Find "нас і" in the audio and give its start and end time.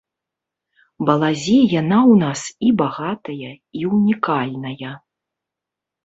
2.23-2.71